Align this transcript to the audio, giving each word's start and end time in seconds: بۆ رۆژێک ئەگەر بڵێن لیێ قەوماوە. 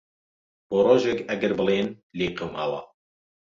بۆ 0.69 0.77
رۆژێک 0.85 1.19
ئەگەر 1.29 1.51
بڵێن 1.59 1.87
لیێ 2.17 2.27
قەوماوە. 2.37 2.81